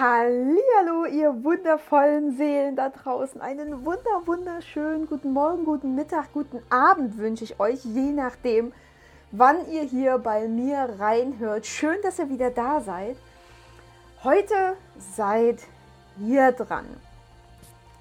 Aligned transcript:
Hallo, 0.00 1.04
ihr 1.04 1.44
wundervollen 1.44 2.34
Seelen 2.34 2.74
da 2.74 2.88
draußen. 2.88 3.38
Einen 3.42 3.84
wunder 3.84 4.22
wunderschönen 4.24 5.06
guten 5.06 5.34
Morgen, 5.34 5.66
guten 5.66 5.94
Mittag, 5.94 6.32
guten 6.32 6.62
Abend 6.70 7.18
wünsche 7.18 7.44
ich 7.44 7.60
euch, 7.60 7.84
je 7.84 8.10
nachdem, 8.12 8.72
wann 9.30 9.70
ihr 9.70 9.82
hier 9.82 10.16
bei 10.16 10.48
mir 10.48 10.88
reinhört. 10.98 11.66
Schön, 11.66 11.98
dass 12.02 12.18
ihr 12.18 12.30
wieder 12.30 12.48
da 12.48 12.80
seid. 12.80 13.14
Heute 14.24 14.78
seid 14.96 15.58
ihr 16.18 16.52
dran. 16.52 16.86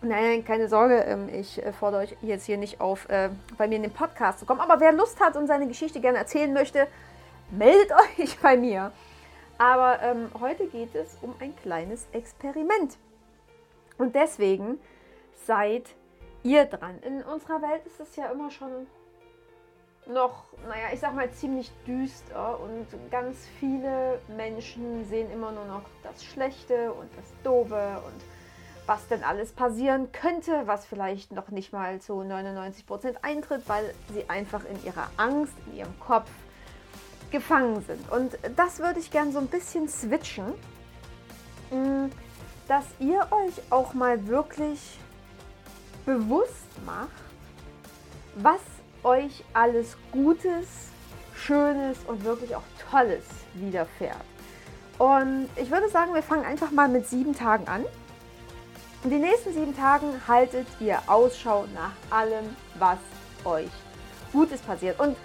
Nein, 0.02 0.45
keine 0.45 0.70
Sorge, 0.70 1.00
ähm, 1.00 1.27
ich 1.27 1.61
äh, 1.61 1.73
fordere 1.73 2.03
euch 2.03 2.16
jetzt 2.22 2.45
hier 2.45 2.58
nicht 2.58 2.80
auf, 2.80 3.09
äh, 3.09 3.30
bei 3.58 3.67
mir 3.67 3.75
in 3.75 3.84
den 3.84 3.91
Podcast 3.91 4.39
zu 4.39 4.45
kommen. 4.45 4.61
Aber 4.61 4.80
wer 4.80 4.94
Lust 4.94 5.20
hat 5.20 5.36
und 5.36 5.47
seine 5.47 5.67
Geschichte 5.67 6.00
gerne 6.00 6.20
erzählen 6.20 6.53
möchte, 6.53 6.88
meldet 7.52 7.91
euch 8.17 8.39
bei 8.39 8.55
mir. 8.55 8.94
Aber 9.59 10.02
ähm, 10.02 10.31
heute 10.40 10.68
geht 10.68 10.95
es 10.95 11.18
um 11.22 11.36
ein 11.40 11.55
kleines 11.58 12.08
Experiment. 12.13 12.98
Und 13.98 14.16
deswegen 14.16 14.80
seid 15.45 15.84
ihr 16.44 16.66
dran. 16.66 16.98
In 17.00 17.22
unserer 17.22 17.62
Welt 17.62 17.86
ist 17.86 18.00
es 18.00 18.16
ja 18.16 18.31
immer 18.31 18.50
schon 18.50 18.88
noch, 20.08 20.45
naja, 20.64 20.88
ich 20.94 21.02
sag 21.02 21.14
mal 21.14 21.30
ziemlich 21.31 21.72
düster 21.86 22.58
und 22.62 22.88
ganz 23.12 23.38
viele 23.59 24.22
Menschen 24.36 25.05
sehen 25.05 25.30
immer 25.30 25.52
nur 25.52 25.66
noch 25.66 25.84
das 26.03 26.23
Schlechte 26.23 26.94
und 26.94 27.09
das 27.17 27.26
Doofe 27.44 28.02
und 28.05 28.23
was 28.88 29.08
denn 29.08 29.23
alles 29.23 29.52
passieren 29.52 30.12
könnte, 30.14 30.64
was 30.66 30.86
vielleicht 30.86 31.34
noch 31.34 31.50
nicht 31.50 31.73
mal 31.73 32.00
zu 32.00 32.23
99 32.23 32.88
Prozent 32.88 33.23
eintritt, 33.23 33.64
weil 33.67 33.94
sie 34.14 34.28
einfach 34.30 34.64
in 34.66 34.83
ihrer 34.86 35.09
Angst, 35.17 35.53
in 35.67 35.78
ihrem 35.78 36.00
Kopf 36.00 36.31
gefangen 37.31 37.83
sind. 37.85 38.11
Und 38.11 38.38
das 38.55 38.80
würde 38.80 38.99
ich 38.99 39.11
gerne 39.11 39.31
so 39.31 39.39
ein 39.39 39.47
bisschen 39.47 39.88
switchen, 39.88 40.53
mm, 41.71 42.05
dass 42.67 42.86
ihr 42.99 43.27
euch 43.31 43.53
auch 43.69 43.94
mal 43.94 44.27
wirklich 44.27 44.99
bewusst 46.05 46.83
macht, 46.86 47.09
was 48.36 48.61
euch 49.03 49.44
alles 49.53 49.97
Gutes, 50.11 50.67
Schönes 51.36 51.97
und 52.08 52.23
wirklich 52.23 52.55
auch 52.55 52.63
Tolles 52.89 53.23
widerfährt. 53.53 54.17
Und 54.97 55.49
ich 55.55 55.71
würde 55.71 55.89
sagen, 55.89 56.14
wir 56.14 56.23
fangen 56.23 56.45
einfach 56.45 56.71
mal 56.71 56.89
mit 56.89 57.08
sieben 57.08 57.33
Tagen 57.33 57.67
an. 57.67 57.86
Und 59.03 59.11
die 59.11 59.17
nächsten 59.17 59.53
sieben 59.53 59.75
Tagen 59.75 60.08
haltet 60.27 60.67
ihr 60.81 60.99
Ausschau 61.08 61.66
nach 61.73 61.93
allem, 62.16 62.55
was 62.77 62.99
euch 63.45 63.69
Gutes 64.33 64.59
passiert. 64.61 64.99
Und 64.99 65.16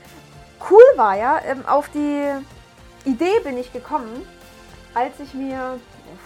cool 0.71 0.83
war 0.97 1.17
ja, 1.17 1.41
ähm, 1.45 1.65
auf 1.67 1.89
die 1.91 2.31
Idee 3.05 3.41
bin 3.43 3.59
ich 3.59 3.73
gekommen, 3.73 4.27
als 4.95 5.19
ich 5.21 5.35
mir, 5.35 5.79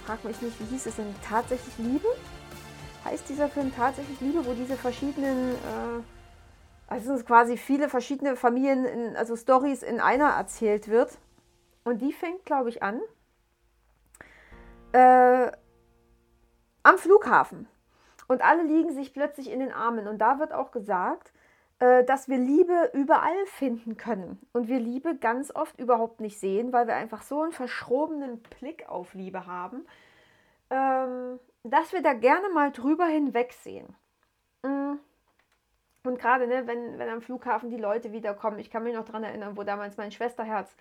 frag 0.05 0.25
mich 0.25 0.41
nicht, 0.43 0.59
wie 0.61 0.67
hieß 0.67 0.87
es 0.87 0.97
denn, 0.97 1.15
tatsächlich 1.27 1.77
Liebe? 1.79 2.09
Heißt 3.05 3.29
dieser 3.29 3.49
Film 3.49 3.75
tatsächlich 3.75 4.21
Liebe, 4.21 4.45
wo 4.45 4.53
diese 4.53 4.77
verschiedenen, 4.77 5.55
äh, 5.55 6.03
also 6.89 7.17
quasi 7.25 7.57
viele 7.57 7.89
verschiedene 7.89 8.37
Familien, 8.37 8.85
in, 8.85 9.17
also 9.17 9.37
Stories 9.37 9.83
in 9.83 10.01
einer 10.01 10.31
erzählt 10.31 10.89
wird. 10.89 11.19
Und 11.85 12.03
die 12.03 12.13
fängt, 12.13 12.45
glaube 12.45 12.69
ich, 12.69 12.83
an 12.83 13.01
äh, 14.93 15.51
am 16.83 16.99
Flughafen. 16.99 17.67
Und 18.27 18.43
alle 18.43 18.63
liegen 18.63 18.93
sich 18.93 19.15
plötzlich 19.15 19.51
in 19.51 19.61
den 19.61 19.73
Armen. 19.73 20.07
Und 20.07 20.19
da 20.19 20.39
wird 20.39 20.53
auch 20.53 20.71
gesagt, 20.71 21.33
dass 21.79 22.29
wir 22.29 22.39
Liebe 22.39 22.91
überall 22.93 23.47
finden 23.47 23.97
können 23.97 24.41
und 24.53 24.67
wir 24.67 24.81
Liebe 24.81 25.17
ganz 25.17 25.55
oft 25.55 25.79
überhaupt 25.79 26.21
nicht 26.21 26.41
sehen, 26.41 26.73
weil 26.73 26.89
wir 26.89 26.95
einfach 26.95 27.23
so 27.23 27.43
einen 27.43 27.53
verschrobenen 27.53 28.43
Blick 28.43 28.89
auf 28.89 29.15
Liebe 29.15 29.47
haben, 29.47 29.87
ähm, 30.71 31.39
dass 31.63 31.93
wir 31.93 32.03
da 32.03 32.15
gerne 32.15 32.49
mal 32.49 32.73
drüber 32.73 33.07
hinwegsehen. 33.07 33.95
Mm. 34.63 34.95
Und 36.05 36.19
gerade, 36.19 36.47
ne, 36.47 36.67
wenn, 36.67 36.99
wenn 36.99 37.09
am 37.09 37.21
Flughafen 37.21 37.71
die 37.71 37.77
Leute 37.77 38.13
wiederkommen, 38.13 38.59
ich 38.59 38.71
kann 38.71 38.83
mich 38.83 38.95
noch 38.95 39.05
daran 39.05 39.25
erinnern, 39.25 39.57
wo 39.57 39.63
damals 39.63 39.97
mein 39.97 40.11
Schwesterherz 40.11 40.75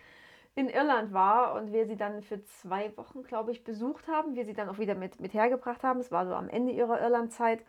in 0.56 0.70
Irland 0.70 1.14
war 1.14 1.54
und 1.54 1.72
wir 1.74 1.86
sie 1.86 1.98
dann 1.98 2.24
für 2.24 2.44
zwei 2.44 2.96
Wochen, 2.98 3.24
glaube 3.24 3.52
ich, 3.52 3.64
besucht 3.64 4.08
haben, 4.08 4.36
wir 4.36 4.46
sie 4.46 4.54
dann 4.54 4.70
auch 4.70 4.80
wieder 4.80 4.96
mit, 4.96 5.20
mit 5.20 5.34
hergebracht 5.34 5.84
haben. 5.84 6.00
Es 6.00 6.12
war 6.12 6.26
so 6.26 6.34
am 6.34 6.50
Ende 6.50 6.72
ihrer 6.72 7.00
Irlandzeit. 7.00 7.64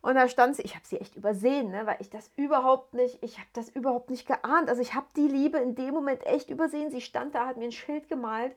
Und 0.00 0.14
da 0.14 0.28
stand 0.28 0.56
sie, 0.56 0.62
ich 0.62 0.74
habe 0.74 0.86
sie 0.86 1.00
echt 1.00 1.16
übersehen, 1.16 1.70
ne, 1.70 1.86
weil 1.86 1.96
ich 2.00 2.10
das 2.10 2.30
überhaupt 2.36 2.94
nicht, 2.94 3.22
ich 3.22 3.38
habe 3.38 3.48
das 3.52 3.68
überhaupt 3.68 4.10
nicht 4.10 4.26
geahnt. 4.26 4.68
Also 4.68 4.80
ich 4.80 4.94
habe 4.94 5.06
die 5.16 5.28
Liebe 5.28 5.58
in 5.58 5.74
dem 5.74 5.94
Moment 5.94 6.24
echt 6.26 6.50
übersehen. 6.50 6.90
Sie 6.90 7.00
stand 7.00 7.34
da, 7.34 7.46
hat 7.46 7.56
mir 7.56 7.64
ein 7.64 7.72
Schild 7.72 8.08
gemalt 8.08 8.54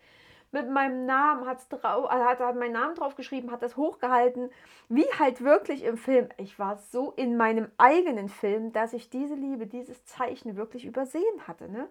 mit 0.51 0.69
meinem 0.69 1.05
Namen, 1.05 1.47
hat's 1.47 1.67
drauf, 1.69 2.09
also 2.09 2.25
hat, 2.25 2.39
hat 2.39 2.55
meinen 2.55 2.73
Namen 2.73 2.95
drauf 2.95 3.15
geschrieben, 3.15 3.51
hat 3.51 3.61
das 3.61 3.77
hochgehalten, 3.77 4.49
wie 4.89 5.05
halt 5.17 5.41
wirklich 5.41 5.83
im 5.83 5.97
Film. 5.97 6.27
Ich 6.37 6.59
war 6.59 6.77
so 6.91 7.13
in 7.15 7.37
meinem 7.37 7.71
eigenen 7.77 8.27
Film, 8.27 8.73
dass 8.73 8.93
ich 8.93 9.09
diese 9.09 9.35
Liebe, 9.35 9.65
dieses 9.65 10.03
Zeichen 10.05 10.57
wirklich 10.57 10.85
übersehen 10.85 11.47
hatte. 11.47 11.71
Ne? 11.71 11.87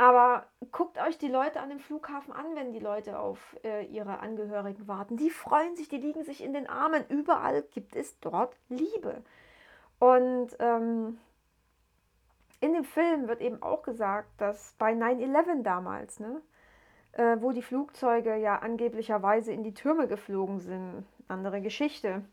Aber 0.00 0.46
guckt 0.72 0.96
euch 0.98 1.18
die 1.18 1.28
Leute 1.28 1.60
an 1.60 1.68
dem 1.68 1.78
Flughafen 1.78 2.32
an, 2.32 2.46
wenn 2.54 2.72
die 2.72 2.78
Leute 2.78 3.18
auf 3.18 3.54
äh, 3.62 3.84
ihre 3.84 4.20
Angehörigen 4.20 4.88
warten. 4.88 5.18
Die 5.18 5.28
freuen 5.28 5.76
sich, 5.76 5.90
die 5.90 5.98
liegen 5.98 6.24
sich 6.24 6.42
in 6.42 6.54
den 6.54 6.66
Armen. 6.66 7.04
Überall 7.10 7.64
gibt 7.74 7.94
es 7.94 8.18
dort 8.20 8.56
Liebe. 8.70 9.22
Und 9.98 10.56
ähm, 10.58 11.18
in 12.60 12.72
dem 12.72 12.84
Film 12.84 13.28
wird 13.28 13.42
eben 13.42 13.62
auch 13.62 13.82
gesagt, 13.82 14.40
dass 14.40 14.74
bei 14.78 14.94
9-11 14.94 15.64
damals, 15.64 16.18
ne, 16.18 16.40
äh, 17.12 17.36
wo 17.40 17.52
die 17.52 17.60
Flugzeuge 17.60 18.36
ja 18.36 18.56
angeblicherweise 18.56 19.52
in 19.52 19.64
die 19.64 19.74
Türme 19.74 20.08
geflogen 20.08 20.60
sind, 20.60 21.04
andere 21.28 21.60
Geschichte. 21.60 22.24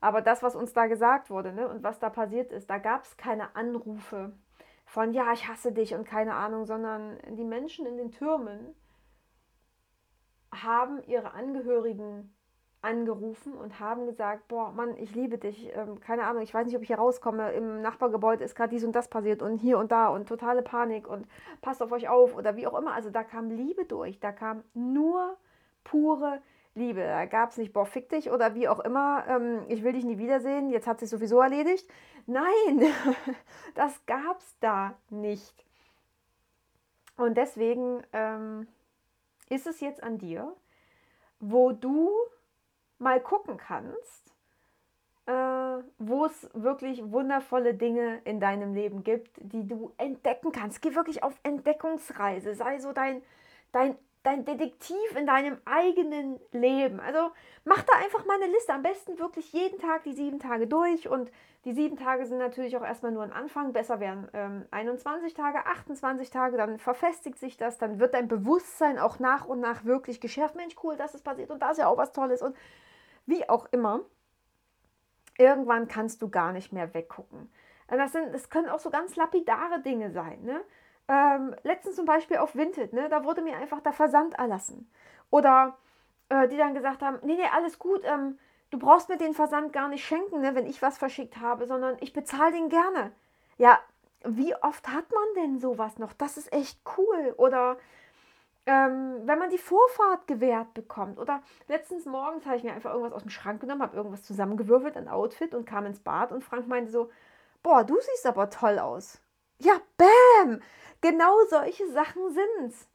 Aber 0.00 0.22
das, 0.22 0.42
was 0.42 0.56
uns 0.56 0.72
da 0.72 0.86
gesagt 0.86 1.28
wurde 1.28 1.52
ne, 1.52 1.68
und 1.68 1.82
was 1.82 1.98
da 1.98 2.08
passiert 2.08 2.50
ist, 2.50 2.70
da 2.70 2.78
gab 2.78 3.04
es 3.04 3.18
keine 3.18 3.54
Anrufe 3.56 4.32
von 4.90 5.12
ja, 5.12 5.32
ich 5.32 5.46
hasse 5.46 5.70
dich 5.70 5.94
und 5.94 6.04
keine 6.04 6.34
Ahnung, 6.34 6.66
sondern 6.66 7.16
die 7.36 7.44
Menschen 7.44 7.86
in 7.86 7.96
den 7.96 8.10
Türmen 8.10 8.74
haben 10.52 11.00
ihre 11.04 11.32
Angehörigen 11.32 12.34
angerufen 12.82 13.54
und 13.54 13.78
haben 13.78 14.06
gesagt, 14.06 14.48
boah, 14.48 14.72
Mann, 14.72 14.96
ich 14.96 15.14
liebe 15.14 15.38
dich, 15.38 15.70
ähm, 15.76 16.00
keine 16.00 16.24
Ahnung, 16.24 16.42
ich 16.42 16.52
weiß 16.52 16.66
nicht, 16.66 16.74
ob 16.74 16.82
ich 16.82 16.88
hier 16.88 16.98
rauskomme, 16.98 17.52
im 17.52 17.82
Nachbargebäude 17.82 18.42
ist 18.42 18.56
gerade 18.56 18.70
dies 18.70 18.82
und 18.82 18.92
das 18.96 19.08
passiert 19.08 19.42
und 19.42 19.58
hier 19.58 19.78
und 19.78 19.92
da 19.92 20.08
und 20.08 20.28
totale 20.28 20.62
Panik 20.62 21.06
und 21.06 21.28
passt 21.60 21.82
auf 21.84 21.92
euch 21.92 22.08
auf 22.08 22.34
oder 22.34 22.56
wie 22.56 22.66
auch 22.66 22.76
immer. 22.76 22.92
Also 22.92 23.10
da 23.10 23.22
kam 23.22 23.48
Liebe 23.48 23.84
durch, 23.84 24.18
da 24.18 24.32
kam 24.32 24.64
nur 24.74 25.36
pure 25.84 26.42
Liebe. 26.74 27.02
Da 27.02 27.26
gab 27.26 27.50
es 27.50 27.56
nicht, 27.56 27.72
boah, 27.72 27.86
fick 27.86 28.08
dich 28.08 28.30
oder 28.30 28.54
wie 28.54 28.68
auch 28.68 28.80
immer, 28.80 29.24
ähm, 29.28 29.64
ich 29.68 29.82
will 29.82 29.92
dich 29.92 30.04
nie 30.04 30.18
wiedersehen, 30.18 30.70
jetzt 30.70 30.86
hat 30.86 31.00
sich 31.00 31.10
sowieso 31.10 31.40
erledigt. 31.40 31.88
Nein, 32.26 32.92
das 33.74 34.04
gab 34.06 34.38
es 34.38 34.56
da 34.60 34.94
nicht. 35.08 35.64
Und 37.16 37.36
deswegen 37.36 38.02
ähm, 38.12 38.68
ist 39.48 39.66
es 39.66 39.80
jetzt 39.80 40.02
an 40.02 40.18
dir, 40.18 40.54
wo 41.40 41.72
du 41.72 42.10
mal 42.98 43.20
gucken 43.20 43.56
kannst, 43.56 44.34
äh, 45.26 45.32
wo 45.98 46.24
es 46.24 46.48
wirklich 46.54 47.02
wundervolle 47.10 47.74
Dinge 47.74 48.20
in 48.24 48.40
deinem 48.40 48.74
Leben 48.74 49.02
gibt, 49.02 49.38
die 49.42 49.66
du 49.66 49.92
entdecken 49.96 50.52
kannst. 50.52 50.80
Geh 50.82 50.94
wirklich 50.94 51.22
auf 51.22 51.34
Entdeckungsreise, 51.42 52.54
sei 52.54 52.78
so 52.78 52.92
dein, 52.92 53.22
dein 53.72 53.96
dein 54.22 54.44
Detektiv 54.44 55.16
in 55.16 55.26
deinem 55.26 55.58
eigenen 55.64 56.38
Leben. 56.52 57.00
Also 57.00 57.30
mach 57.64 57.82
da 57.82 57.94
einfach 57.98 58.26
mal 58.26 58.40
eine 58.40 58.52
Liste. 58.52 58.74
Am 58.74 58.82
besten 58.82 59.18
wirklich 59.18 59.52
jeden 59.52 59.78
Tag 59.78 60.02
die 60.04 60.12
sieben 60.12 60.38
Tage 60.38 60.66
durch. 60.66 61.08
Und 61.08 61.30
die 61.64 61.72
sieben 61.72 61.96
Tage 61.96 62.26
sind 62.26 62.38
natürlich 62.38 62.76
auch 62.76 62.82
erstmal 62.82 63.12
nur 63.12 63.22
ein 63.22 63.32
Anfang. 63.32 63.72
Besser 63.72 63.98
wären 63.98 64.28
ähm, 64.34 64.66
21 64.70 65.32
Tage, 65.34 65.64
28 65.66 66.30
Tage. 66.30 66.56
Dann 66.58 66.78
verfestigt 66.78 67.38
sich 67.38 67.56
das. 67.56 67.78
Dann 67.78 67.98
wird 67.98 68.12
dein 68.12 68.28
Bewusstsein 68.28 68.98
auch 68.98 69.18
nach 69.18 69.46
und 69.46 69.60
nach 69.60 69.84
wirklich 69.84 70.20
geschärft. 70.20 70.54
Mensch, 70.54 70.76
cool, 70.82 70.96
dass 70.96 71.14
es 71.14 71.22
passiert. 71.22 71.50
Und 71.50 71.60
da 71.62 71.70
ist 71.70 71.78
ja 71.78 71.86
auch 71.86 71.96
was 71.96 72.12
Tolles. 72.12 72.42
Und 72.42 72.54
wie 73.24 73.48
auch 73.48 73.66
immer, 73.72 74.00
irgendwann 75.38 75.88
kannst 75.88 76.20
du 76.20 76.28
gar 76.28 76.52
nicht 76.52 76.72
mehr 76.72 76.92
weggucken. 76.92 77.50
Das, 77.88 78.12
sind, 78.12 78.34
das 78.34 78.50
können 78.50 78.68
auch 78.68 78.78
so 78.78 78.90
ganz 78.90 79.16
lapidare 79.16 79.80
Dinge 79.80 80.10
sein. 80.10 80.42
Ne? 80.42 80.60
Ähm, 81.10 81.56
letztens 81.64 81.96
zum 81.96 82.06
Beispiel 82.06 82.36
auf 82.36 82.54
Vinted, 82.54 82.92
ne, 82.92 83.08
da 83.08 83.24
wurde 83.24 83.42
mir 83.42 83.56
einfach 83.56 83.80
der 83.80 83.92
Versand 83.92 84.34
erlassen. 84.34 84.88
Oder 85.30 85.76
äh, 86.28 86.46
die 86.46 86.56
dann 86.56 86.72
gesagt 86.72 87.02
haben, 87.02 87.18
nee, 87.22 87.34
nee, 87.34 87.48
alles 87.52 87.80
gut, 87.80 88.02
ähm, 88.04 88.38
du 88.70 88.78
brauchst 88.78 89.08
mir 89.08 89.18
den 89.18 89.34
Versand 89.34 89.72
gar 89.72 89.88
nicht 89.88 90.04
schenken, 90.04 90.40
ne, 90.40 90.54
wenn 90.54 90.66
ich 90.66 90.80
was 90.82 90.98
verschickt 90.98 91.38
habe, 91.38 91.66
sondern 91.66 91.96
ich 91.98 92.12
bezahle 92.12 92.52
den 92.52 92.68
gerne. 92.68 93.10
Ja, 93.58 93.80
wie 94.22 94.54
oft 94.54 94.86
hat 94.86 95.10
man 95.10 95.34
denn 95.42 95.58
sowas 95.58 95.98
noch? 95.98 96.12
Das 96.12 96.36
ist 96.36 96.52
echt 96.52 96.80
cool. 96.96 97.34
Oder 97.38 97.76
ähm, 98.66 99.22
wenn 99.24 99.38
man 99.40 99.50
die 99.50 99.58
Vorfahrt 99.58 100.28
gewährt 100.28 100.74
bekommt. 100.74 101.18
Oder 101.18 101.42
letztens 101.66 102.06
morgens 102.06 102.46
habe 102.46 102.56
ich 102.56 102.62
mir 102.62 102.72
einfach 102.72 102.92
irgendwas 102.92 103.14
aus 103.14 103.22
dem 103.22 103.30
Schrank 103.30 103.60
genommen, 103.60 103.82
habe 103.82 103.96
irgendwas 103.96 104.22
zusammengewürfelt, 104.22 104.96
ein 104.96 105.08
Outfit 105.08 105.56
und 105.56 105.64
kam 105.64 105.86
ins 105.86 105.98
Bad 105.98 106.30
und 106.30 106.44
Frank 106.44 106.68
meinte 106.68 106.92
so, 106.92 107.10
boah, 107.64 107.82
du 107.82 107.96
siehst 108.00 108.26
aber 108.26 108.48
toll 108.48 108.78
aus. 108.78 109.20
Ja, 109.60 109.80
bam! 109.96 110.60
Genau 111.00 111.34
solche 111.48 111.90
Sachen 111.92 112.22
sind's. 112.32 112.88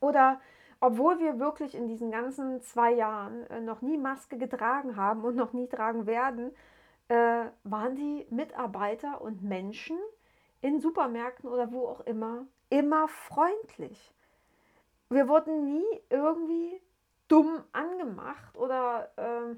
Oder 0.00 0.40
obwohl 0.80 1.18
wir 1.18 1.38
wirklich 1.38 1.74
in 1.74 1.88
diesen 1.88 2.10
ganzen 2.10 2.60
zwei 2.62 2.92
Jahren 2.92 3.46
äh, 3.48 3.60
noch 3.60 3.82
nie 3.82 3.96
Maske 3.96 4.38
getragen 4.38 4.96
haben 4.96 5.24
und 5.24 5.36
noch 5.36 5.52
nie 5.52 5.68
tragen 5.68 6.06
werden, 6.06 6.54
äh, 7.08 7.46
waren 7.64 7.94
die 7.94 8.26
Mitarbeiter 8.30 9.20
und 9.20 9.42
Menschen 9.42 9.98
in 10.60 10.80
Supermärkten 10.80 11.48
oder 11.48 11.72
wo 11.72 11.86
auch 11.86 12.00
immer 12.00 12.46
immer 12.72 13.06
freundlich. 13.06 14.14
Wir 15.10 15.28
wurden 15.28 15.64
nie 15.66 16.00
irgendwie 16.08 16.80
dumm 17.28 17.62
angemacht 17.72 18.56
oder 18.56 19.10
äh, 19.16 19.56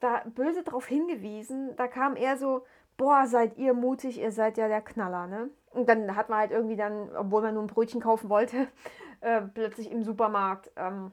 da 0.00 0.22
böse 0.26 0.62
darauf 0.62 0.86
hingewiesen. 0.86 1.74
Da 1.76 1.88
kam 1.88 2.16
eher 2.16 2.36
so, 2.36 2.66
boah, 3.00 3.26
seid 3.26 3.56
ihr 3.56 3.72
mutig, 3.72 4.20
ihr 4.20 4.30
seid 4.30 4.58
ja 4.58 4.68
der 4.68 4.82
Knaller, 4.82 5.26
ne? 5.26 5.48
Und 5.70 5.88
dann 5.88 6.14
hat 6.16 6.28
man 6.28 6.40
halt 6.40 6.50
irgendwie 6.50 6.76
dann, 6.76 7.16
obwohl 7.16 7.40
man 7.40 7.54
nur 7.54 7.62
ein 7.62 7.68
Brötchen 7.68 8.00
kaufen 8.00 8.28
wollte, 8.28 8.68
äh, 9.20 9.40
plötzlich 9.40 9.90
im 9.90 10.04
Supermarkt 10.04 10.70
ähm, 10.76 11.10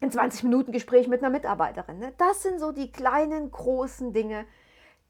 ein 0.00 0.10
20 0.10 0.44
Minuten 0.44 0.70
Gespräch 0.70 1.08
mit 1.08 1.22
einer 1.22 1.30
Mitarbeiterin. 1.30 1.98
Ne? 1.98 2.12
Das 2.18 2.42
sind 2.42 2.60
so 2.60 2.70
die 2.70 2.92
kleinen, 2.92 3.50
großen 3.50 4.12
Dinge, 4.12 4.44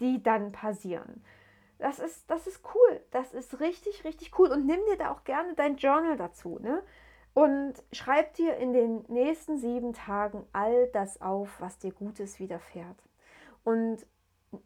die 0.01 0.23
dann 0.23 0.53
passieren. 0.53 1.25
Das 1.79 1.99
ist, 1.99 2.31
das 2.31 2.47
ist 2.47 2.63
cool. 2.75 3.01
Das 3.11 3.35
ist 3.35 3.59
richtig, 3.59 4.05
richtig 4.05 4.39
cool. 4.39 4.53
Und 4.53 4.65
nimm 4.65 4.81
dir 4.91 4.97
da 4.97 5.11
auch 5.11 5.25
gerne 5.25 5.55
dein 5.55 5.77
Journal 5.77 6.17
dazu. 6.17 6.59
Ne? 6.61 6.83
Und 7.35 7.75
schreib 7.93 8.35
dir 8.35 8.57
in 8.59 8.73
den 8.73 9.05
nächsten 9.09 9.59
sieben 9.59 9.93
Tagen 9.93 10.47
all 10.53 10.87
das 10.89 11.21
auf, 11.21 11.61
was 11.61 11.79
dir 11.79 11.93
Gutes 11.93 12.39
widerfährt. 12.39 13.03
Und 13.65 14.07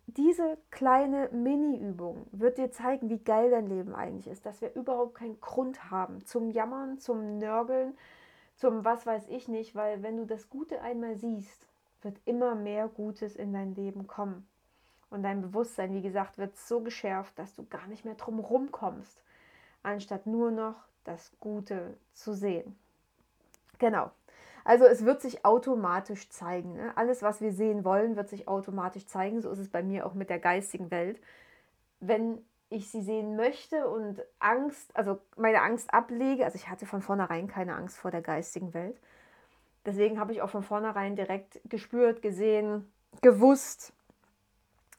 diese 0.07 0.59
kleine 0.71 1.29
Mini-Übung 1.33 2.27
wird 2.33 2.59
dir 2.59 2.71
zeigen, 2.71 3.09
wie 3.09 3.19
geil 3.19 3.51
dein 3.51 3.67
Leben 3.67 3.95
eigentlich 3.95 4.29
ist, 4.29 4.47
dass 4.47 4.61
wir 4.61 4.75
überhaupt 4.75 5.15
keinen 5.15 5.41
Grund 5.41 5.91
haben 5.91 6.25
zum 6.25 6.51
Jammern, 6.51 6.99
zum 6.99 7.39
Nörgeln, 7.39 7.97
zum 8.57 8.85
was 8.85 9.07
weiß 9.07 9.29
ich 9.29 9.49
nicht, 9.49 9.75
weil 9.75 10.03
wenn 10.03 10.17
du 10.17 10.25
das 10.25 10.49
Gute 10.49 10.81
einmal 10.83 11.17
siehst, 11.17 11.67
wird 12.03 12.21
immer 12.25 12.55
mehr 12.55 12.89
Gutes 12.89 13.37
in 13.37 13.53
dein 13.53 13.75
Leben 13.75 14.07
kommen. 14.07 14.47
Und 15.11 15.23
dein 15.25 15.43
Bewusstsein, 15.43 15.93
wie 15.95 16.03
gesagt, 16.03 16.39
wird 16.39 16.57
so 16.57 16.81
geschärft, 16.81 17.39
dass 17.39 17.55
du 17.55 17.67
gar 17.67 17.87
nicht 17.87 18.05
mehr 18.05 18.15
drum 18.15 18.39
rumkommst, 18.39 19.23
anstatt 19.83 20.27
nur 20.27 20.51
noch 20.51 20.77
das 21.05 21.33
Gute 21.39 21.97
zu 22.13 22.35
sehen. 22.35 22.77
Genau. 23.79 24.11
Also 24.65 24.85
es 24.85 25.05
wird 25.05 25.21
sich 25.21 25.45
automatisch 25.45 26.29
zeigen. 26.31 26.75
Ne? 26.75 26.93
Alles, 26.97 27.23
was 27.23 27.41
wir 27.41 27.53
sehen 27.53 27.85
wollen, 27.85 28.17
wird 28.17 28.29
sich 28.29 28.49
automatisch 28.49 29.07
zeigen. 29.07 29.41
So 29.41 29.51
ist 29.51 29.59
es 29.59 29.69
bei 29.69 29.83
mir 29.83 30.07
auch 30.07 30.15
mit 30.15 30.31
der 30.31 30.39
geistigen 30.39 30.91
Welt. 30.91 31.21
Wenn 32.01 32.45
ich 32.69 32.91
sie 32.91 33.03
sehen 33.03 33.37
möchte 33.37 33.89
und 33.89 34.23
Angst, 34.39 34.97
also 34.97 35.19
meine 35.37 35.63
Angst 35.63 35.93
ablege, 35.93 36.45
also 36.45 36.57
ich 36.57 36.69
hatte 36.69 36.87
von 36.87 37.03
vornherein 37.03 37.47
keine 37.47 37.75
Angst 37.75 37.99
vor 37.99 38.11
der 38.11 38.23
geistigen 38.23 38.73
Welt. 38.73 38.99
Deswegen 39.85 40.19
habe 40.19 40.33
ich 40.33 40.43
auch 40.43 40.51
von 40.51 40.63
vornherein 40.63 41.17
direkt 41.17 41.61
gespürt, 41.69 42.23
gesehen, 42.23 42.91
gewusst, 43.21 43.93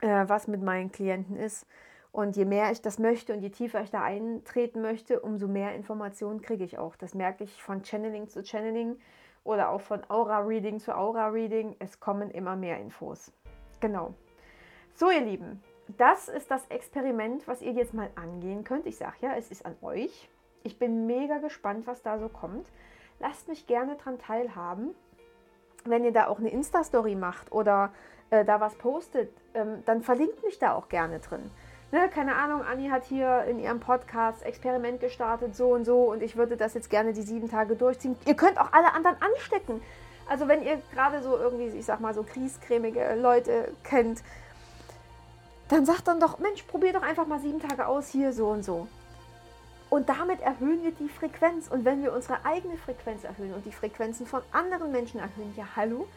äh, 0.00 0.24
was 0.28 0.46
mit 0.46 0.62
meinen 0.62 0.92
Klienten 0.92 1.36
ist. 1.36 1.66
Und 2.12 2.36
je 2.36 2.44
mehr 2.44 2.70
ich 2.70 2.80
das 2.80 3.00
möchte 3.00 3.32
und 3.32 3.40
je 3.40 3.50
tiefer 3.50 3.82
ich 3.82 3.90
da 3.90 4.02
eintreten 4.04 4.82
möchte, 4.82 5.18
umso 5.20 5.48
mehr 5.48 5.74
Informationen 5.74 6.42
kriege 6.42 6.62
ich 6.62 6.78
auch. 6.78 6.94
Das 6.94 7.14
merke 7.14 7.42
ich 7.42 7.60
von 7.60 7.82
Channeling 7.82 8.28
zu 8.28 8.44
Channeling 8.44 9.00
oder 9.44 9.70
auch 9.70 9.80
von 9.80 10.02
Aura-Reading 10.08 10.80
zu 10.80 10.96
Aura-Reading. 10.96 11.76
Es 11.78 12.00
kommen 12.00 12.30
immer 12.30 12.56
mehr 12.56 12.78
Infos. 12.78 13.32
Genau. 13.80 14.14
So, 14.94 15.10
ihr 15.10 15.20
Lieben, 15.20 15.62
das 15.88 16.28
ist 16.28 16.50
das 16.50 16.66
Experiment, 16.68 17.46
was 17.46 17.60
ihr 17.60 17.72
jetzt 17.72 17.94
mal 17.94 18.10
angehen 18.14 18.64
könnt. 18.64 18.86
Ich 18.86 18.96
sage 18.96 19.16
ja, 19.20 19.34
es 19.36 19.50
ist 19.50 19.66
an 19.66 19.76
euch. 19.82 20.28
Ich 20.62 20.78
bin 20.78 21.06
mega 21.06 21.38
gespannt, 21.38 21.86
was 21.86 22.02
da 22.02 22.18
so 22.18 22.28
kommt. 22.28 22.66
Lasst 23.20 23.48
mich 23.48 23.66
gerne 23.66 23.96
daran 23.96 24.18
teilhaben. 24.18 24.94
Wenn 25.84 26.04
ihr 26.04 26.12
da 26.12 26.28
auch 26.28 26.38
eine 26.38 26.48
Insta-Story 26.48 27.14
macht 27.14 27.52
oder 27.52 27.92
äh, 28.30 28.44
da 28.44 28.60
was 28.60 28.74
postet, 28.76 29.30
ähm, 29.52 29.82
dann 29.84 30.02
verlinkt 30.02 30.42
mich 30.42 30.58
da 30.58 30.74
auch 30.74 30.88
gerne 30.88 31.20
drin. 31.20 31.50
Ne, 31.94 32.08
keine 32.08 32.34
Ahnung, 32.34 32.62
Anni 32.64 32.88
hat 32.88 33.04
hier 33.04 33.44
in 33.44 33.60
ihrem 33.60 33.78
Podcast 33.78 34.44
Experiment 34.44 34.98
gestartet, 34.98 35.54
so 35.54 35.68
und 35.68 35.84
so, 35.84 36.10
und 36.10 36.24
ich 36.24 36.34
würde 36.34 36.56
das 36.56 36.74
jetzt 36.74 36.90
gerne 36.90 37.12
die 37.12 37.22
sieben 37.22 37.48
Tage 37.48 37.76
durchziehen. 37.76 38.16
Ihr 38.26 38.34
könnt 38.34 38.58
auch 38.58 38.72
alle 38.72 38.92
anderen 38.94 39.16
anstecken. 39.22 39.80
Also 40.28 40.48
wenn 40.48 40.64
ihr 40.64 40.82
gerade 40.92 41.22
so 41.22 41.38
irgendwie, 41.38 41.68
ich 41.68 41.84
sag 41.84 42.00
mal, 42.00 42.12
so 42.12 42.24
kriescremige 42.24 43.14
Leute 43.14 43.70
kennt, 43.84 44.24
dann 45.68 45.86
sagt 45.86 46.08
dann 46.08 46.18
doch, 46.18 46.40
Mensch, 46.40 46.64
probier 46.64 46.92
doch 46.92 47.02
einfach 47.02 47.28
mal 47.28 47.38
sieben 47.38 47.60
Tage 47.60 47.86
aus, 47.86 48.08
hier 48.08 48.32
so 48.32 48.48
und 48.48 48.64
so. 48.64 48.88
Und 49.88 50.08
damit 50.08 50.40
erhöhen 50.40 50.82
wir 50.82 50.90
die 50.90 51.08
Frequenz. 51.08 51.68
Und 51.68 51.84
wenn 51.84 52.02
wir 52.02 52.12
unsere 52.12 52.44
eigene 52.44 52.76
Frequenz 52.76 53.22
erhöhen 53.22 53.54
und 53.54 53.64
die 53.66 53.72
Frequenzen 53.72 54.26
von 54.26 54.42
anderen 54.50 54.90
Menschen 54.90 55.20
erhöhen, 55.20 55.54
ja 55.56 55.64
hallo, 55.76 56.08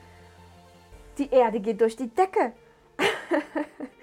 die 1.19 1.30
Erde 1.30 1.59
geht 1.59 1.80
durch 1.81 1.95
die 1.95 2.09
Decke. 2.09 2.53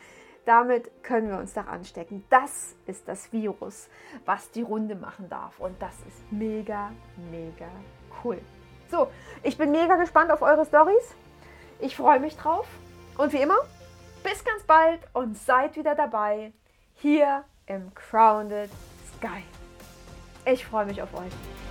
Damit 0.45 1.03
können 1.03 1.29
wir 1.29 1.39
uns 1.39 1.55
doch 1.55 1.67
anstecken. 1.67 2.25
Das 2.29 2.75
ist 2.87 3.09
das 3.09 3.33
Virus, 3.33 3.89
was 4.25 4.51
die 4.51 4.63
Runde 4.63 4.95
machen 4.95 5.29
darf. 5.29 5.59
Und 5.59 5.81
das 5.81 5.95
ist 6.07 6.31
mega, 6.31 6.93
mega 7.31 7.69
cool. 8.23 8.39
So, 8.91 9.09
ich 9.43 9.57
bin 9.57 9.71
mega 9.71 9.97
gespannt 9.97 10.31
auf 10.31 10.43
eure 10.43 10.67
Stories. 10.67 11.15
Ich 11.81 11.97
freue 11.97 12.21
mich 12.21 12.37
drauf. 12.37 12.67
Und 13.17 13.33
wie 13.33 13.41
immer, 13.41 13.57
bis 14.23 14.45
ganz 14.45 14.63
bald 14.65 15.01
und 15.13 15.37
seid 15.37 15.77
wieder 15.77 15.95
dabei 15.95 16.53
hier 16.95 17.45
im 17.67 17.95
Crowned 17.95 18.71
Sky. 19.17 19.45
Ich 20.45 20.67
freue 20.67 20.87
mich 20.87 21.01
auf 21.01 21.15
euch. 21.15 21.64